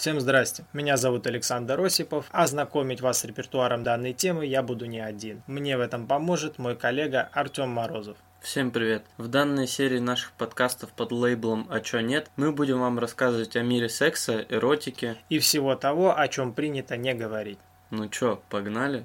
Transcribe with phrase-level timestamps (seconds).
[0.00, 4.86] Всем здрасте, меня зовут Александр Осипов, а знакомить вас с репертуаром данной темы я буду
[4.86, 5.42] не один.
[5.46, 8.16] Мне в этом поможет мой коллега Артем Морозов.
[8.40, 9.04] Всем привет!
[9.18, 13.62] В данной серии наших подкастов под лейблом «А чё нет» мы будем вам рассказывать о
[13.62, 17.58] мире секса, эротики и всего того, о чем принято не говорить.
[17.90, 19.04] Ну чё, погнали?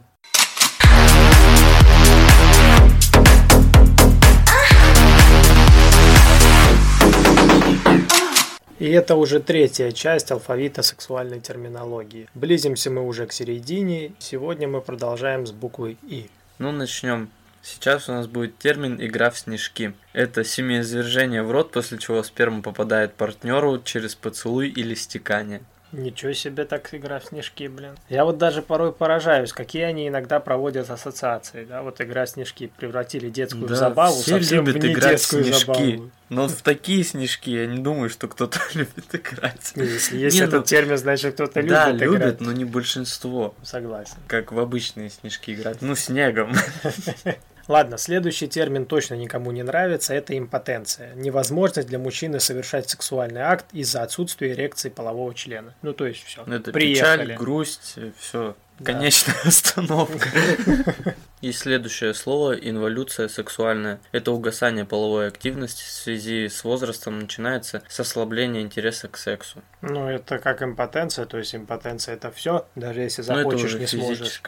[8.86, 12.30] И это уже третья часть алфавита сексуальной терминологии.
[12.36, 14.12] Близимся мы уже к середине.
[14.20, 16.30] Сегодня мы продолжаем с буквы И.
[16.60, 17.32] Ну, начнем.
[17.64, 19.96] Сейчас у нас будет термин «игра в снежки».
[20.14, 25.64] Это семяизвержение в рот, после чего сперма попадает партнеру через поцелуй или стекание.
[25.98, 27.92] Ничего себе так игра в снежки, блин.
[28.10, 32.72] Я вот даже порой поражаюсь, какие они иногда проводят ассоциации, да, вот игра в снежки
[32.78, 35.66] превратили детскую да, забаву все совсем любят в играть в снежки.
[35.66, 36.12] забаву.
[36.30, 39.72] Но в такие снежки я не думаю, что кто-то любит играть.
[39.76, 42.42] Не, Если есть Не, этот ну, термин, значит кто-то да, любит любят, играть.
[42.42, 43.54] но не большинство.
[43.64, 44.16] Согласен.
[44.28, 45.82] Как в обычные снежки играть.
[45.82, 46.54] Ну, снегом.
[47.68, 51.14] Ладно, следующий термин точно никому не нравится, это импотенция.
[51.16, 55.74] Невозможность для мужчины совершать сексуальный акт из-за отсутствия эрекции полового члена.
[55.82, 56.44] Ну, то есть все.
[56.44, 57.24] Это Приехали.
[57.24, 58.56] печаль, грусть, все.
[58.80, 58.94] Да.
[58.94, 60.30] Конечная остановка.
[61.42, 64.00] И следующее слово– инволюция сексуальная.
[64.12, 69.62] Это угасание половой активности в связи с возрастом начинается с ослабления интереса к сексу.
[69.82, 74.42] Ну, это как импотенция, то есть импотенция это все, даже если Ну, захочешь, не сможешь.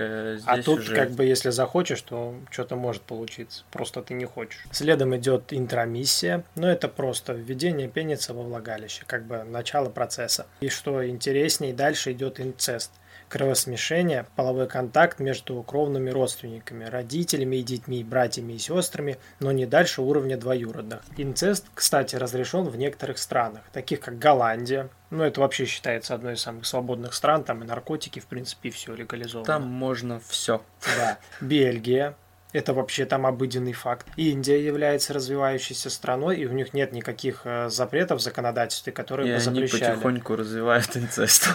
[0.45, 3.64] А тут уже- как бы если захочешь, то что-то может получиться.
[3.72, 4.66] Просто ты не хочешь.
[4.72, 6.44] Следом идет интромиссия.
[6.55, 10.48] Но это просто введение пениса во влагалище, как бы начало процесса.
[10.61, 12.92] И что интереснее, дальше идет инцест.
[13.30, 20.02] Кровосмешение, половой контакт между кровными родственниками, родителями и детьми, братьями и сестрами, но не дальше
[20.02, 21.02] уровня двоюродных.
[21.17, 24.89] Инцест, кстати, разрешен в некоторых странах, таких как Голландия.
[25.09, 28.94] Ну, это вообще считается одной из самых свободных стран, там и наркотики, в принципе, все
[28.95, 29.45] легализовано.
[29.45, 30.61] Там можно все.
[30.98, 31.17] Да.
[31.42, 32.16] Бельгия.
[32.53, 34.08] Это вообще там обыденный факт.
[34.16, 39.32] Индия является развивающейся страной, и у них нет никаких э, запретов в законодательстве, которые И
[39.32, 39.92] бы они запрещали.
[39.92, 41.49] потихоньку развивают инцест.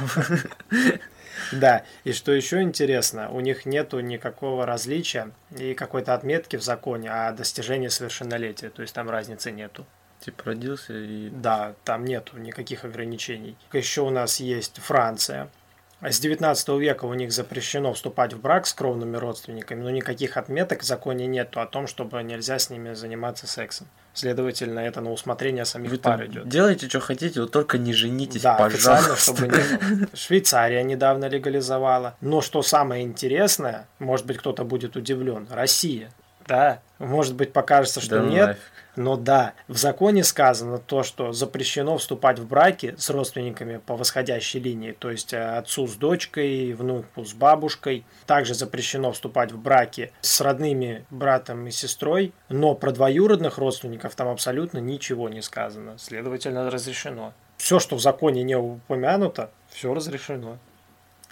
[1.52, 7.10] Да, и что еще интересно, у них нету никакого различия и какой-то отметки в законе
[7.10, 9.86] о достижении совершеннолетия, то есть там разницы нету.
[10.20, 11.30] Типа родился и...
[11.30, 13.56] Да, там нету никаких ограничений.
[13.72, 15.50] Еще у нас есть Франция.
[16.00, 20.80] С 19 века у них запрещено вступать в брак с кровными родственниками, но никаких отметок
[20.80, 23.88] в законе нету о том, чтобы нельзя с ними заниматься сексом.
[24.14, 26.48] Следовательно, это на усмотрение самих Вы пар идет.
[26.48, 29.16] делайте, что хотите, вот только не женитесь, Да, пожалуйста.
[29.16, 30.06] чтобы не.
[30.16, 32.14] Швейцария недавно легализовала.
[32.20, 36.10] Но что самое интересное, может быть, кто-то будет удивлен, Россия.
[36.46, 38.62] Да, может быть, покажется, что Да нет, нафиг.
[38.96, 44.60] но да, в законе сказано то, что запрещено вступать в браки с родственниками по восходящей
[44.60, 48.04] линии, то есть э, отцу с дочкой, внуку с бабушкой.
[48.26, 54.28] Также запрещено вступать в браки с родными братом и сестрой, но про двоюродных родственников там
[54.28, 55.98] абсолютно ничего не сказано.
[55.98, 57.32] Следовательно, разрешено.
[57.56, 60.58] Все, что в законе не упомянуто, все разрешено.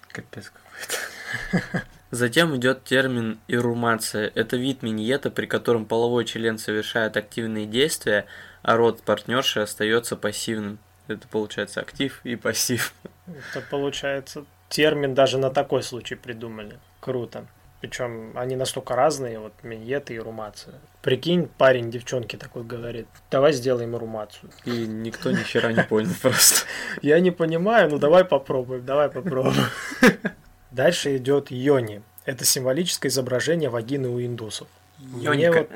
[0.09, 1.85] Капец какой-то.
[2.11, 4.31] Затем идет термин ирумация.
[4.35, 8.27] Это вид миньета, при котором половой член совершает активные действия,
[8.63, 10.79] а род партнерши остается пассивным.
[11.07, 12.95] Это получается актив и пассив.
[13.27, 16.79] Это получается термин даже на такой случай придумали.
[17.01, 17.47] Круто.
[17.81, 20.75] Причем они настолько разные, вот миньеты и румация.
[21.01, 24.51] Прикинь, парень девчонке такой говорит, давай сделаем румацию.
[24.67, 26.67] И никто ни хера не понял просто.
[27.03, 29.65] Я не понимаю, ну давай попробуем, давай попробуем.
[30.71, 32.03] Дальше идет йони.
[32.25, 34.69] Это символическое изображение вагины у индусов.
[34.99, 35.71] Мне вот,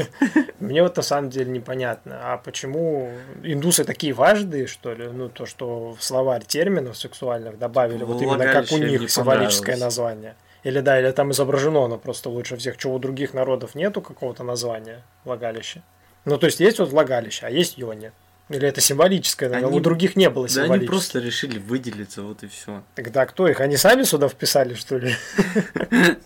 [0.60, 3.08] мне вот на самом деле непонятно, а почему
[3.44, 5.06] индусы такие важные, что ли?
[5.06, 10.34] Ну, то, что в словарь терминов сексуальных добавили, вот именно как у них символическое название.
[10.64, 14.42] Или да, или там изображено оно просто лучше всех, чего у других народов нету какого-то
[14.42, 15.82] названия влагалища.
[16.24, 18.12] Ну, то есть есть вот влагалище, а есть йони.
[18.50, 20.86] Или это символическое, наверное, Они- у других не было Да они символического.
[20.86, 22.84] просто решили выделиться, вот и все.
[22.94, 23.60] Тогда кто их?
[23.60, 25.14] Они сами сюда вписали, что ли?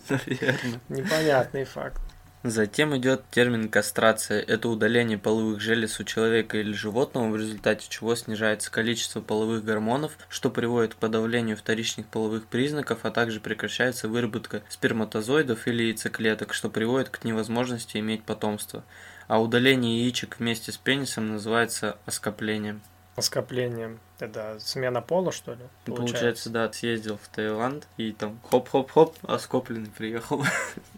[0.08, 0.80] Наверное.
[0.88, 2.00] Непонятный факт.
[2.44, 4.40] Затем идет термин кастрация.
[4.40, 10.12] Это удаление половых желез у человека или животного, в результате чего снижается количество половых гормонов,
[10.28, 16.70] что приводит к подавлению вторичных половых признаков, а также прекращается выработка сперматозоидов или яйцеклеток, что
[16.70, 18.84] приводит к невозможности иметь потомство.
[19.28, 22.80] А удаление яичек вместе с пенисом называется оскоплением.
[23.20, 24.00] Скоплением.
[24.20, 25.60] Это смена пола, что ли?
[25.84, 30.44] Получается, да, съездил в Таиланд и там хоп-хоп-хоп, оскопленный приехал.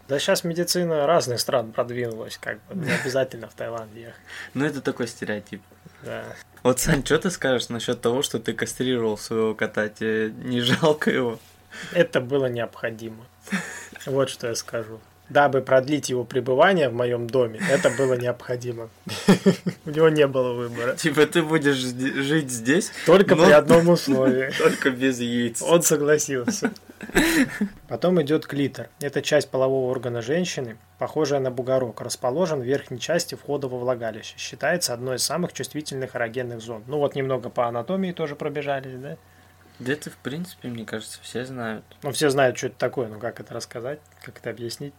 [0.09, 4.21] Да сейчас медицина разных стран продвинулась, как бы не обязательно в Таиланд ехать.
[4.55, 5.63] Ну это такой стереотип.
[6.03, 6.25] Да.
[6.65, 9.89] Вот, Сань, что ты скажешь насчет того, что ты кастрировал своего кота?
[9.89, 11.39] Тебе не жалко его?
[11.93, 13.25] Это было необходимо.
[14.07, 14.99] Вот что я скажу.
[15.31, 18.91] Дабы продлить его пребывание в моем доме, это было необходимо.
[19.87, 20.97] У него не было выбора.
[20.97, 22.91] Типа ты будешь жить здесь?
[23.07, 24.51] Только при одном условии.
[24.59, 25.63] Только без яиц.
[25.63, 26.73] Он согласился.
[27.87, 28.89] Потом идет клитор.
[28.99, 34.35] Это часть полового органа женщины, похожая на бугорок, расположен в верхней части входа во влагалище.
[34.37, 36.83] Считается одной из самых чувствительных эрогенных зон.
[36.89, 39.17] Ну вот немного по анатомии тоже пробежались, да?
[39.79, 41.85] Где-то, в принципе, мне кажется, все знают.
[42.03, 44.93] Ну все знают, что это такое, но как это рассказать, как это объяснить?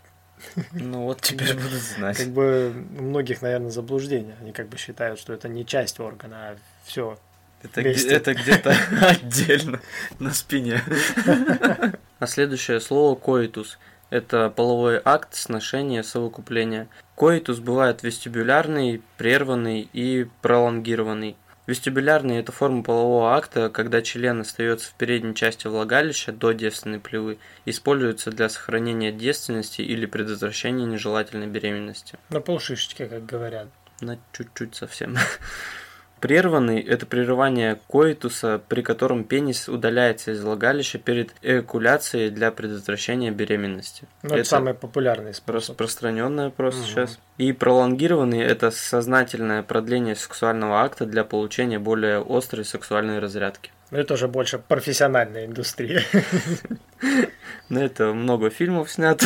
[0.73, 2.17] Ну вот теперь будут знать.
[2.17, 4.35] Как бы у многих, наверное, заблуждение.
[4.41, 7.17] Они как бы считают, что это не часть органа, а все.
[7.63, 9.79] Это, где- это где-то отдельно
[10.19, 10.81] на спине.
[12.19, 13.79] А следующее слово коитус.
[14.11, 16.87] Это половой акт, сношение, совокупление.
[17.15, 21.35] Коитус бывает вестибулярный, прерванный и пролонгированный.
[21.67, 27.37] Вестибулярный– это форма полового акта, когда член остается в передней части влагалища до девственной плевы,
[27.65, 32.17] используется для сохранения девственности или предотвращения нежелательной беременности.
[32.29, 33.67] На полшишечки, как говорят.
[34.01, 35.15] На чуть-чуть совсем.
[36.21, 44.03] Прерванный– это прерывание коитуса, при котором пенис удаляется из влагалища перед эякуляцией для предотвращения беременности.
[44.21, 45.71] Ну, это, самый популярный способ.
[45.81, 46.87] распространенное просто Мгм.
[46.89, 47.19] сейчас.
[47.39, 53.71] И пролонгированный– это сознательное продление сексуального акта для получения более острой сексуальной разрядки.
[53.89, 56.03] Но это уже больше профессиональная индустрия.
[57.69, 59.25] На это много фильмов снято.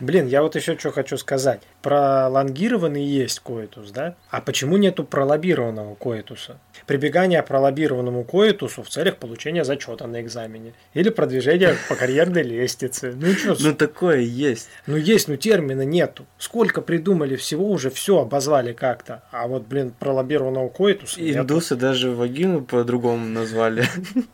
[0.00, 1.60] Блин, я вот еще что хочу сказать.
[1.82, 4.14] Пролонгированный есть коитус, да?
[4.30, 6.58] А почему нету пролоббированного коитуса?
[6.86, 10.72] Прибегание к пролоббированному коитусу в целях получения зачета на экзамене.
[10.94, 13.12] Или продвижения по карьерной лестнице.
[13.16, 14.68] Ну что, Ну, такое есть.
[14.86, 16.26] ну есть, ну термина нету.
[16.38, 19.22] Сколько придумали всего, уже все обозвали как-то.
[19.32, 21.40] А вот, блин, пролоббированного коитуса нету.
[21.40, 23.84] Индусы даже вагину по-другому назвали.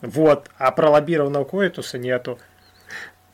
[0.01, 2.37] Вот, а пролоббированного коитуса нету.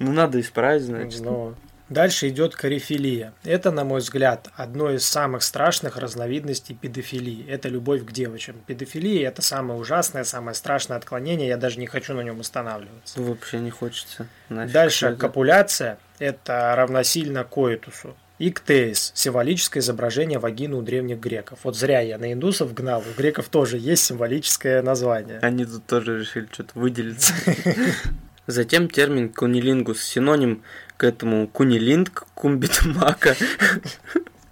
[0.01, 1.21] Ну, надо исправить, значит.
[1.21, 1.55] Но
[1.91, 3.33] Дальше идет карифилия.
[3.43, 7.45] Это, на мой взгляд, одно из самых страшных разновидностей педофилии.
[7.49, 8.55] Это любовь к девочкам.
[8.65, 11.49] Педофилия– это самое ужасное, самое страшное отклонение.
[11.49, 13.21] Я даже не хочу на нем останавливаться.
[13.21, 14.25] Вообще не хочется.
[14.47, 15.17] Нафиг Дальше это.
[15.17, 18.15] копуляция– это равносильно коитусу.
[18.39, 21.59] Иктеис– символическое изображение вагины у древних греков.
[21.63, 25.39] Вот зря я на индусов гнал, у греков тоже есть символическое название.
[25.39, 27.33] Они тут тоже решили что-то выделиться.
[28.47, 30.63] Затем термин кунилингус, синоним
[30.97, 33.35] к этому кунилинг, кумбитмака,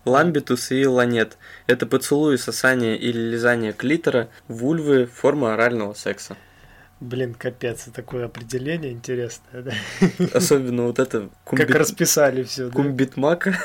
[0.06, 1.38] ламбитус и ланет.
[1.68, 6.38] Это поцелуи, сосание или лизание клитора, вульвы, форма орального секса.
[7.00, 9.72] Блин, капец, такое определение интересное, да?
[10.34, 12.70] Особенно вот это Как кумбит- расписали все.
[12.70, 13.58] кумбитмака.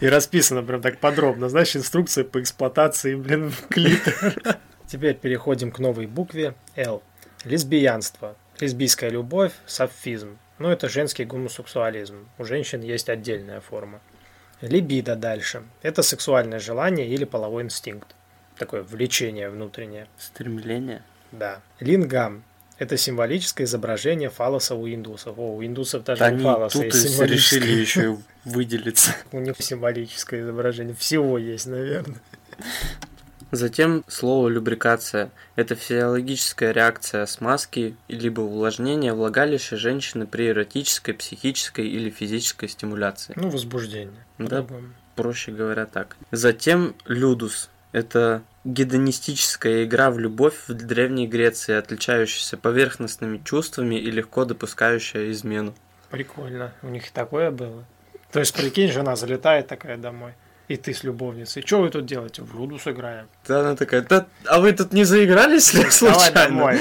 [0.00, 1.48] И расписано прям так подробно.
[1.48, 4.32] Знаешь, инструкция по эксплуатации, блин, клитора.
[4.86, 7.02] Теперь переходим к новой букве L.
[7.44, 8.36] Лесбиянство.
[8.60, 10.38] Лесбийская любовь, сафизм.
[10.58, 12.28] Ну, это женский гомосексуализм.
[12.38, 14.00] У женщин есть отдельная форма.
[14.60, 15.62] Либидо дальше.
[15.82, 18.08] Это сексуальное желание или половой инстинкт.
[18.58, 20.08] Такое влечение внутреннее.
[20.18, 21.02] Стремление.
[21.30, 21.60] Да.
[21.78, 22.42] Лингам.
[22.78, 25.38] Это символическое изображение фалоса у индусов.
[25.38, 27.60] О, у индусов даже Они у фалоса тут есть и символическое.
[27.60, 29.14] решили еще выделиться.
[29.30, 30.94] У них символическое изображение.
[30.94, 32.18] Всего есть, наверное.
[33.50, 35.30] Затем слово любрикация.
[35.56, 43.32] Это физиологическая реакция смазки либо увлажнения влагалища женщины при эротической, психической или физической стимуляции.
[43.36, 44.24] Ну, возбуждение.
[44.38, 44.62] Да.
[44.62, 44.88] По-другому.
[45.16, 46.16] Проще говоря так.
[46.30, 47.70] Затем людус.
[47.92, 55.74] Это гедонистическая игра в любовь в Древней Греции, отличающаяся поверхностными чувствами и легко допускающая измену.
[56.10, 56.72] Прикольно.
[56.82, 57.84] У них и такое было.
[58.30, 60.34] То есть, прикинь, жена залетает такая домой.
[60.68, 61.62] И ты с любовницей.
[61.64, 62.42] Что вы тут делаете?
[62.42, 63.28] В Люду сыграем.
[63.46, 66.34] Да, она такая, «Да, а вы тут не заигрались ли Давай случайно?
[66.34, 66.80] домой.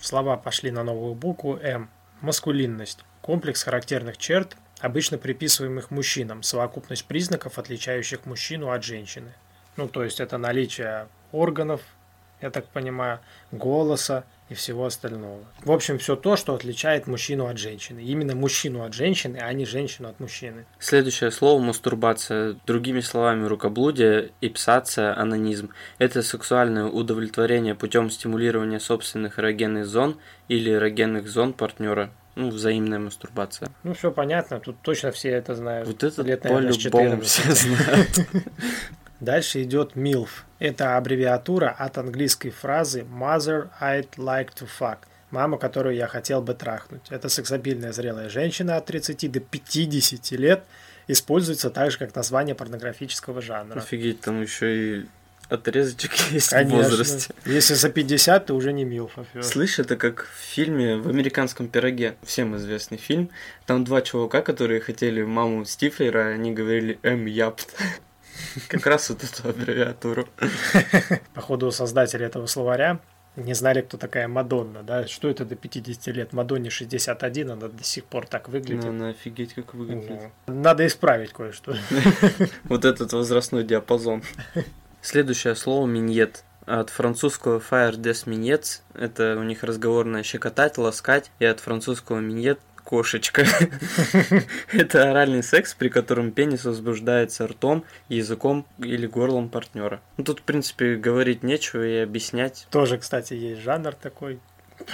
[0.00, 1.90] Слова пошли на новую букву М.
[2.20, 3.04] Маскулинность.
[3.20, 6.42] Комплекс характерных черт, обычно приписываемых мужчинам.
[6.42, 9.32] Совокупность признаков, отличающих мужчину от женщины.
[9.76, 11.80] Ну, то есть это наличие органов,
[12.40, 13.20] я так понимаю,
[13.52, 15.40] голоса и всего остального.
[15.62, 18.00] В общем, все то, что отличает мужчину от женщины.
[18.00, 20.64] Именно мужчину от женщины, а не женщину от мужчины.
[20.78, 25.70] Следующее слово мастурбация, другими словами рукоблудие, ипсация, анонизм.
[25.98, 32.10] Это сексуальное удовлетворение путем стимулирования собственных эрогенных зон или эрогенных зон партнера.
[32.38, 33.68] Ну, взаимная мастурбация.
[33.82, 35.88] Ну, все понятно, тут точно все это знают.
[35.88, 37.28] Вот это Лет, наверное, по-любому 14.
[37.28, 38.28] все знают.
[39.20, 40.28] Дальше идет MILF.
[40.58, 44.98] Это аббревиатура от английской фразы Mother I'd like to fuck.
[45.30, 47.02] Мама, которую я хотел бы трахнуть.
[47.10, 50.62] Это сексапильная зрелая женщина от 30 до 50 лет,
[51.06, 53.78] используется так же, как название порнографического жанра.
[53.78, 55.06] Офигеть, там еще и
[55.48, 56.78] отрезочек есть Конечно.
[56.78, 57.34] в возрасте.
[57.44, 59.12] Если за 50, ты уже не милф.
[59.42, 62.16] Слышь, это как в фильме «В американском пироге».
[62.22, 63.30] Всем известный фильм.
[63.66, 67.74] Там два чувака, которые хотели маму Стифлера, они говорили «эм, япт».
[68.68, 70.28] Как раз вот эту аббревиатуру.
[71.34, 73.00] Походу, создатели этого словаря
[73.38, 75.06] не знали, кто такая Мадонна, да?
[75.06, 76.32] Что это до 50 лет?
[76.32, 78.84] Мадонне 61, она до сих пор так выглядит.
[78.84, 80.30] Ну, она офигеть как выглядит.
[80.46, 81.76] Надо исправить кое-что.
[82.64, 84.22] Вот этот возрастной диапазон.
[85.00, 86.44] Следующее слово «миньет».
[86.66, 92.58] От французского «fire des minets»– это у них разговорное «щекотать», «ласкать», и от французского «миньет»
[92.88, 93.44] кошечка.
[94.72, 100.00] Это оральный секс, при котором пенис возбуждается ртом, языком или горлом партнера.
[100.16, 102.66] Ну, тут, в принципе, говорить нечего и объяснять.
[102.70, 104.40] Тоже, кстати, есть жанр такой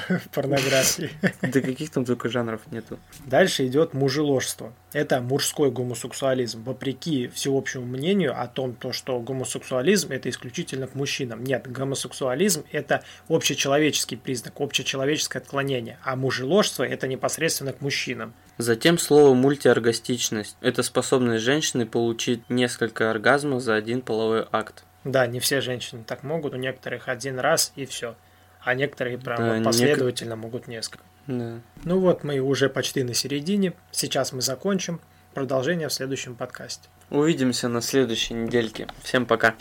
[0.32, 1.10] порнографии.
[1.42, 2.98] Да каких там только жанров нету.
[3.26, 4.72] Дальше идет мужеложство.
[4.92, 6.62] Это мужской гомосексуализм.
[6.64, 11.44] Вопреки всеобщему мнению о том, то, что гомосексуализм это исключительно к мужчинам.
[11.44, 15.98] Нет, гомосексуализм это общечеловеческий признак, общечеловеческое отклонение.
[16.02, 18.34] А мужеложство это непосредственно к мужчинам.
[18.58, 20.56] Затем слово мультиоргастичность.
[20.60, 24.84] Это способность женщины получить несколько оргазмов за один половой акт.
[25.04, 28.16] Да, не все женщины так могут, у некоторых один раз и все
[28.64, 30.42] а некоторые прям да, последовательно нек...
[30.42, 31.04] могут несколько.
[31.26, 31.60] Да.
[31.84, 33.74] Ну вот мы уже почти на середине.
[33.90, 35.00] Сейчас мы закончим.
[35.34, 36.88] Продолжение в следующем подкасте.
[37.10, 38.86] Увидимся на следующей недельке.
[39.02, 39.52] Всем пока.